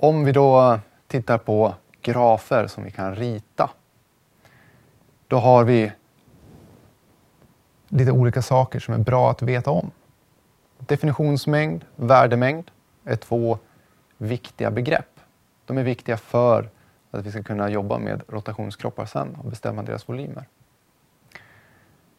Om 0.00 0.24
vi 0.24 0.32
då 0.32 0.80
tittar 1.06 1.38
på 1.38 1.74
grafer 2.02 2.66
som 2.66 2.84
vi 2.84 2.90
kan 2.90 3.14
rita. 3.14 3.70
Då 5.28 5.36
har 5.36 5.64
vi 5.64 5.92
lite 7.88 8.12
olika 8.12 8.42
saker 8.42 8.80
som 8.80 8.94
är 8.94 8.98
bra 8.98 9.30
att 9.30 9.42
veta 9.42 9.70
om. 9.70 9.90
Definitionsmängd, 10.78 11.84
värdemängd 11.96 12.70
är 13.04 13.16
två 13.16 13.58
viktiga 14.16 14.70
begrepp. 14.70 15.20
De 15.64 15.78
är 15.78 15.82
viktiga 15.82 16.16
för 16.16 16.70
att 17.10 17.26
vi 17.26 17.30
ska 17.30 17.42
kunna 17.42 17.70
jobba 17.70 17.98
med 17.98 18.22
rotationskroppar 18.28 19.06
sen 19.06 19.34
och 19.34 19.50
bestämma 19.50 19.82
deras 19.82 20.08
volymer. 20.08 20.44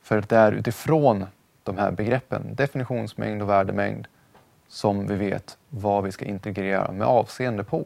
För 0.01 0.21
det 0.21 0.37
är 0.37 0.51
utifrån 0.51 1.25
de 1.63 1.77
här 1.77 1.91
begreppen, 1.91 2.55
definitionsmängd 2.55 3.41
och 3.41 3.49
värdemängd, 3.49 4.07
som 4.69 5.07
vi 5.07 5.15
vet 5.15 5.57
vad 5.69 6.03
vi 6.03 6.11
ska 6.11 6.25
integrera 6.25 6.91
med 6.91 7.07
avseende 7.07 7.63
på. 7.63 7.85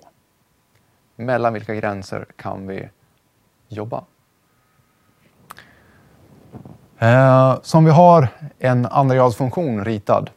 Mellan 1.15 1.53
vilka 1.53 1.75
gränser 1.75 2.25
kan 2.35 2.67
vi 2.67 2.89
jobba? 3.67 4.03
Eh, 6.97 7.59
som 7.61 7.85
vi 7.85 7.91
har 7.91 8.27
en 8.59 8.85
andragradsfunktion 8.85 9.85
ritad. 9.85 10.29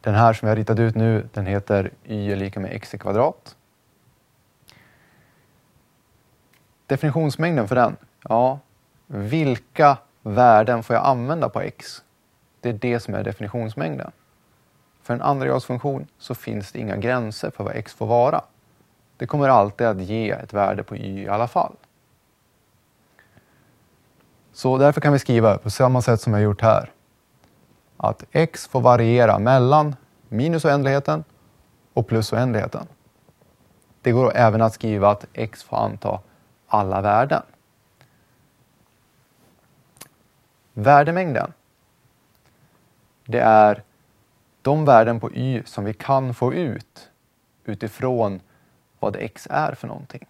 Den 0.00 0.14
här 0.14 0.32
som 0.32 0.48
jag 0.48 0.58
ritat 0.58 0.78
ut 0.78 0.94
nu, 0.94 1.28
den 1.32 1.46
heter 1.46 1.90
y 2.04 2.32
är 2.32 2.36
lika 2.36 2.60
med 2.60 2.72
x 2.72 2.94
i 2.94 2.98
kvadrat. 2.98 3.56
Definitionsmängden 6.86 7.68
för 7.68 7.74
den, 7.74 7.96
ja, 8.22 8.58
vilka 9.06 9.98
värden 10.22 10.82
får 10.82 10.96
jag 10.96 11.06
använda 11.06 11.48
på 11.48 11.60
x? 11.60 12.02
Det 12.60 12.68
är 12.68 12.72
det 12.72 13.00
som 13.00 13.14
är 13.14 13.24
definitionsmängden. 13.24 14.12
För 15.10 15.14
en 15.14 15.22
andragradsfunktion 15.22 16.06
så 16.18 16.34
finns 16.34 16.72
det 16.72 16.78
inga 16.78 16.96
gränser 16.96 17.50
för 17.50 17.64
vad 17.64 17.76
x 17.76 17.94
får 17.94 18.06
vara. 18.06 18.44
Det 19.16 19.26
kommer 19.26 19.48
alltid 19.48 19.86
att 19.86 20.00
ge 20.00 20.30
ett 20.30 20.52
värde 20.52 20.82
på 20.82 20.96
y 20.96 21.22
i 21.22 21.28
alla 21.28 21.48
fall. 21.48 21.76
Så 24.52 24.78
därför 24.78 25.00
kan 25.00 25.12
vi 25.12 25.18
skriva 25.18 25.58
på 25.58 25.70
samma 25.70 26.02
sätt 26.02 26.20
som 26.20 26.32
jag 26.32 26.42
gjort 26.42 26.62
här. 26.62 26.92
Att 27.96 28.24
x 28.32 28.68
får 28.68 28.80
variera 28.80 29.38
mellan 29.38 29.96
minus 30.28 30.64
oändligheten 30.64 31.24
och 31.92 32.06
plus 32.06 32.32
oändligheten. 32.32 32.86
Det 34.02 34.12
går 34.12 34.36
även 34.36 34.62
att 34.62 34.74
skriva 34.74 35.10
att 35.10 35.26
x 35.32 35.62
får 35.62 35.76
anta 35.76 36.20
alla 36.66 37.00
värden. 37.00 37.42
Värdemängden. 40.72 41.52
Det 43.24 43.40
är 43.40 43.82
de 44.62 44.84
värden 44.84 45.20
på 45.20 45.32
y 45.32 45.62
som 45.64 45.84
vi 45.84 45.94
kan 45.94 46.34
få 46.34 46.54
ut 46.54 47.10
utifrån 47.64 48.40
vad 48.98 49.16
x 49.16 49.48
är 49.50 49.74
för 49.74 49.88
någonting. 49.88 50.26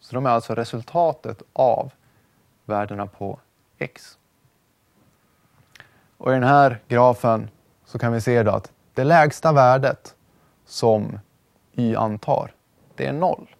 Så 0.00 0.14
de 0.14 0.26
är 0.26 0.30
alltså 0.30 0.54
resultatet 0.54 1.42
av 1.52 1.92
värdena 2.64 3.06
på 3.06 3.38
x. 3.78 4.18
Och 6.16 6.30
I 6.30 6.34
den 6.34 6.42
här 6.42 6.78
grafen 6.88 7.50
så 7.84 7.98
kan 7.98 8.12
vi 8.12 8.20
se 8.20 8.42
då 8.42 8.50
att 8.50 8.72
det 8.94 9.04
lägsta 9.04 9.52
värdet 9.52 10.14
som 10.66 11.18
y 11.72 11.94
antar, 11.94 12.52
det 12.94 13.06
är 13.06 13.12
noll. 13.12 13.56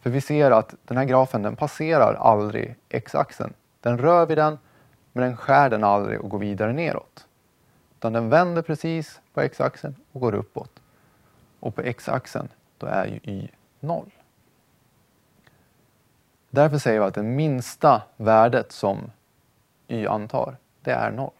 För 0.00 0.10
vi 0.10 0.20
ser 0.20 0.50
att 0.50 0.74
den 0.84 0.96
här 0.96 1.04
grafen 1.04 1.42
den 1.42 1.56
passerar 1.56 2.14
aldrig 2.14 2.76
x-axeln. 2.88 3.54
Den 3.80 3.98
rör 3.98 4.26
vid 4.26 4.38
den, 4.38 4.58
men 5.12 5.24
den 5.24 5.36
skär 5.36 5.70
den 5.70 5.84
aldrig 5.84 6.20
och 6.20 6.30
går 6.30 6.38
vidare 6.38 6.72
neråt. 6.72 7.27
Utan 7.98 8.12
den 8.12 8.28
vänder 8.28 8.62
precis 8.62 9.20
på 9.32 9.40
x-axeln 9.40 9.94
och 10.12 10.20
går 10.20 10.34
uppåt. 10.34 10.82
Och 11.60 11.74
på 11.74 11.80
x-axeln, 11.80 12.48
då 12.78 12.86
är 12.86 13.06
ju 13.06 13.32
y 13.32 13.48
0. 13.80 14.10
Därför 16.50 16.78
säger 16.78 17.00
vi 17.00 17.06
att 17.06 17.14
det 17.14 17.22
minsta 17.22 18.02
värdet 18.16 18.72
som 18.72 19.10
y 19.88 20.06
antar, 20.06 20.56
det 20.82 20.92
är 20.92 21.10
0. 21.10 21.30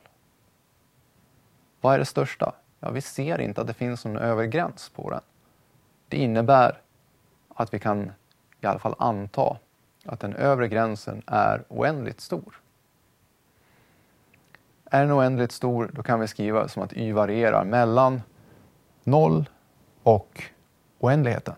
Vad 1.81 1.95
är 1.95 1.99
det 1.99 2.05
största? 2.05 2.53
Ja, 2.81 2.91
vi 2.91 3.01
ser 3.01 3.41
inte 3.41 3.61
att 3.61 3.67
det 3.67 3.75
finns 3.75 4.05
någon 4.05 4.17
övre 4.17 4.47
gräns 4.47 4.89
på 4.89 5.11
den. 5.11 5.21
Det 6.09 6.17
innebär 6.17 6.81
att 7.49 7.75
vi 7.75 7.79
kan 7.79 8.13
i 8.61 8.67
alla 8.67 8.79
fall 8.79 8.95
anta 8.99 9.57
att 10.05 10.21
den 10.21 10.35
övre 10.35 10.69
gränsen 10.69 11.23
är 11.27 11.65
oändligt 11.69 12.21
stor. 12.21 12.61
Är 14.91 15.01
den 15.01 15.13
oändligt 15.13 15.53
stor, 15.53 15.91
då 15.95 16.03
kan 16.03 16.21
vi 16.21 16.29
skriva 16.29 16.69
som 16.69 16.83
att 16.83 16.93
y 16.93 17.13
varierar 17.13 17.65
mellan 17.65 18.23
0 19.05 19.49
och 20.03 20.43
oändligheten. 20.99 21.55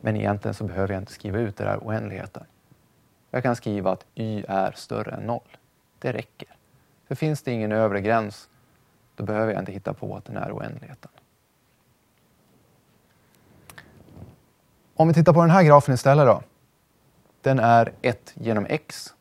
Men 0.00 0.16
egentligen 0.16 0.54
så 0.54 0.64
behöver 0.64 0.94
jag 0.94 1.02
inte 1.02 1.12
skriva 1.12 1.38
ut 1.38 1.56
det 1.56 1.64
där 1.64 1.78
oändligheten. 1.78 2.44
Jag 3.30 3.42
kan 3.42 3.56
skriva 3.56 3.92
att 3.92 4.06
y 4.14 4.44
är 4.48 4.72
större 4.72 5.10
än 5.10 5.22
0. 5.22 5.40
Det 5.98 6.12
räcker. 6.12 6.48
För 7.08 7.14
finns 7.14 7.42
det 7.42 7.52
ingen 7.52 7.72
övre 7.72 8.00
gräns, 8.00 8.48
då 9.14 9.24
behöver 9.24 9.52
jag 9.52 9.62
inte 9.62 9.72
hitta 9.72 9.94
på 9.94 10.16
att 10.16 10.24
den 10.24 10.36
är 10.36 10.52
oändligheten. 10.52 11.10
Om 14.94 15.08
vi 15.08 15.14
tittar 15.14 15.32
på 15.32 15.40
den 15.40 15.50
här 15.50 15.62
grafen 15.62 15.94
istället 15.94 16.26
då. 16.26 16.42
Den 17.40 17.58
är 17.58 17.92
1 18.02 18.32
genom 18.34 18.66
x. 18.68 19.14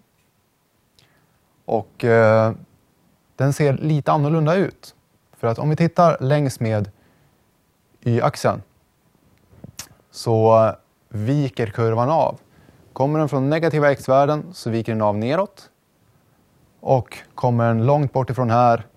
Och 1.65 2.03
eh, 2.03 2.53
den 3.35 3.53
ser 3.53 3.73
lite 3.73 4.11
annorlunda 4.11 4.55
ut. 4.55 4.95
För 5.31 5.47
att 5.47 5.59
om 5.59 5.69
vi 5.69 5.75
tittar 5.75 6.17
längs 6.19 6.59
med 6.59 6.91
y-axeln 8.01 8.61
så 10.11 10.71
viker 11.09 11.67
kurvan 11.67 12.09
av. 12.09 12.39
Kommer 12.93 13.19
den 13.19 13.29
från 13.29 13.49
negativa 13.49 13.91
x-värden 13.91 14.53
så 14.53 14.69
viker 14.69 14.91
den 14.91 15.01
av 15.01 15.17
neråt. 15.17 15.69
Och 16.79 17.17
kommer 17.35 17.67
den 17.67 17.85
långt 17.85 18.13
bort 18.13 18.29
ifrån 18.29 18.49
här 18.49 18.87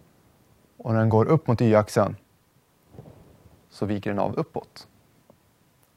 och 0.77 0.93
när 0.93 1.01
den 1.01 1.09
går 1.09 1.25
upp 1.25 1.47
mot 1.47 1.61
y-axeln 1.61 2.17
så 3.71 3.87
viker 3.87 4.11
den 4.11 4.19
av 4.19 4.35
uppåt. 4.35 4.89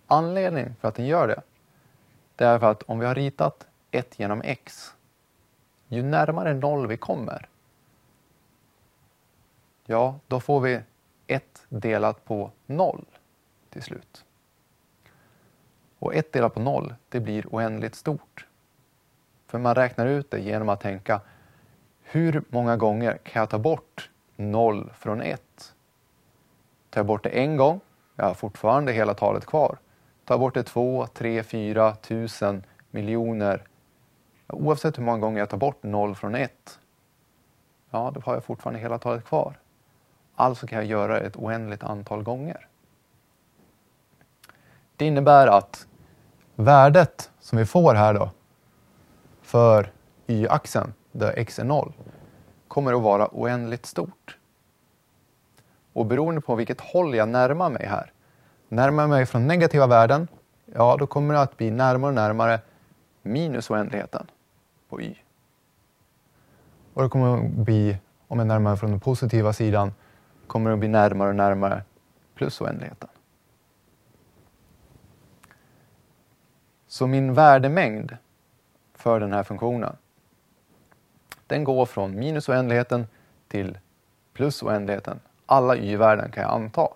Anledningen 0.08 0.76
för 0.82 0.88
att 0.88 0.96
den 0.96 1.06
gör 1.06 1.28
det, 1.28 1.42
det 2.36 2.46
är 2.46 2.60
för 2.60 2.72
att 2.72 2.84
om 2.84 3.00
vi 3.00 3.06
har 3.06 3.16
ritat 3.16 3.68
1 3.92 4.20
genom 4.20 4.42
x, 4.42 4.94
ju 5.96 6.04
närmare 6.04 6.54
noll 6.54 6.88
vi 6.88 6.98
kommer, 6.98 7.48
ja, 9.86 10.20
då 10.28 10.40
får 10.40 10.60
vi 10.60 10.82
1 11.28 11.66
delat 11.70 12.26
på 12.26 12.52
0 12.66 13.06
till 13.70 13.84
slut. 13.84 14.26
Och 16.00 16.16
1 16.16 16.32
delat 16.34 16.54
på 16.54 16.60
0, 16.60 16.96
det 17.10 17.20
blir 17.20 17.48
oändligt 17.48 17.96
stort. 17.96 18.46
För 19.48 19.60
man 19.60 19.76
räknar 19.76 20.06
ut 20.06 20.32
det 20.32 20.40
genom 20.40 20.70
att 20.70 20.82
tänka 20.82 21.22
hur 22.02 22.44
många 22.50 22.78
gånger 22.78 23.18
kan 23.24 23.40
jag 23.40 23.50
ta 23.50 23.58
bort 23.60 24.10
0 24.36 24.92
från 24.94 25.22
1? 25.22 25.42
Tar 26.90 27.00
jag 27.00 27.06
bort 27.06 27.24
det 27.24 27.30
en 27.30 27.58
gång, 27.58 27.80
jag 28.16 28.26
har 28.26 28.34
fortfarande 28.34 28.92
hela 28.92 29.14
talet 29.14 29.46
kvar. 29.46 29.78
Tar 30.26 30.36
jag 30.36 30.40
bort 30.40 30.54
det 30.54 30.64
2, 30.64 31.08
3, 31.08 31.44
4, 31.44 31.96
tusen, 31.96 32.64
miljoner. 32.92 33.64
Oavsett 34.54 34.98
hur 34.98 35.04
många 35.04 35.18
gånger 35.18 35.40
jag 35.40 35.50
tar 35.50 35.58
bort 35.58 35.84
0 35.84 36.16
från 36.16 36.36
1, 36.36 36.80
ja, 37.90 38.12
då 38.16 38.22
har 38.22 38.34
jag 38.34 38.44
fortfarande 38.44 38.80
hela 38.80 39.00
talet 39.00 39.26
kvar. 39.26 39.60
Alltså 40.36 40.68
kan 40.68 40.78
jag 40.78 40.86
göra 40.86 41.14
det 41.14 41.20
ett 41.20 41.36
oändligt 41.36 41.84
antal 41.84 42.24
gånger. 42.24 42.68
Det 44.96 45.06
innebär 45.06 45.48
att 45.48 45.88
värdet 46.56 47.32
som 47.40 47.58
vi 47.58 47.66
får 47.66 47.96
här 47.96 48.14
då 48.14 48.30
för 49.42 49.92
y-axeln, 50.28 50.94
där 51.12 51.34
x 51.38 51.60
är 51.60 51.64
0, 51.64 51.94
kommer 52.68 52.94
att 52.94 53.02
vara 53.02 53.30
oändligt 53.32 53.86
stort. 53.86 54.38
Och 55.94 56.06
beroende 56.06 56.42
på 56.42 56.56
vilket 56.56 56.82
håll 56.82 57.16
jag 57.16 57.30
närmar 57.30 57.70
mig 57.70 57.86
här, 57.86 58.12
närmar 58.68 59.04
jag 59.04 59.10
mig 59.10 59.26
från 59.26 59.48
negativa 59.48 59.88
värden, 59.88 60.28
ja 60.66 60.96
då 61.00 61.08
kommer 61.08 61.34
det 61.34 61.42
att 61.42 61.58
bli 61.58 61.72
närmare 61.72 62.10
och 62.10 62.16
närmare 62.16 62.60
minus 63.22 63.70
oändligheten 63.70 64.28
på 64.90 65.02
y. 65.02 65.16
Och 66.94 67.04
det 67.04 67.10
kommer 67.10 67.38
att 67.38 67.52
bli, 67.52 67.98
om 68.28 68.40
jag 68.40 68.48
närmar 68.48 68.72
mig 68.72 68.80
från 68.80 68.92
den 68.92 69.00
positiva 69.00 69.54
sidan, 69.54 69.94
kommer 70.48 70.70
det 70.70 70.74
att 70.74 70.80
bli 70.80 70.88
närmare 70.88 71.30
och 71.30 71.36
närmare 71.36 71.84
plus 72.36 72.62
oändligheten. 72.62 73.10
Så 76.88 77.08
min 77.08 77.34
värdemängd 77.34 78.18
för 78.94 79.20
den 79.20 79.34
här 79.34 79.44
funktionen, 79.44 79.96
den 81.48 81.64
går 81.64 81.86
från 81.86 82.16
minus 82.16 82.50
oändligheten 82.50 83.08
till 83.48 83.78
plus 84.34 84.64
oändligheten. 84.64 85.20
Alla 85.46 85.76
y-värden 85.76 86.32
kan 86.32 86.44
jag 86.44 86.54
anta. 86.54 86.88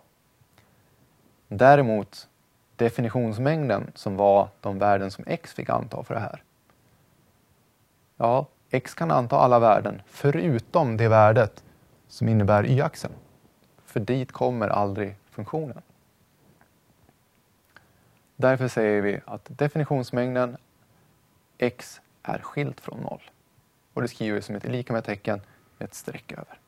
Däremot 1.47 2.27
definitionsmängden 2.75 3.91
som 3.95 4.17
var 4.17 4.47
de 4.61 4.79
värden 4.79 5.11
som 5.11 5.23
x 5.27 5.53
fick 5.53 5.69
anta 5.69 6.03
för 6.03 6.13
det 6.13 6.19
här. 6.19 6.43
Ja, 8.23 8.45
x 8.69 8.93
kan 8.93 9.11
anta 9.11 9.37
alla 9.37 9.59
värden 9.59 10.01
förutom 10.07 10.97
det 10.97 11.07
värdet 11.07 11.63
som 12.07 12.29
innebär 12.29 12.65
y-axeln. 12.65 13.13
för 13.85 13.99
dit 13.99 14.31
kommer 14.31 14.67
aldrig 14.67 15.15
funktionen. 15.29 15.81
Därför 18.35 18.67
säger 18.67 19.01
vi 19.01 19.19
att 19.25 19.57
definitionsmängden 19.57 20.57
x 21.57 22.01
är 22.23 22.39
skilt 22.39 22.81
från 22.81 22.99
0. 22.99 23.21
Och 23.93 24.01
det 24.01 24.07
skriver 24.07 24.35
vi 24.35 24.41
som 24.41 24.55
ett 24.55 24.65
lika 24.65 24.93
med 24.93 25.03
tecken 25.03 25.41
med 25.77 25.85
ett 25.85 25.93
streck 25.93 26.31
över. 26.31 26.59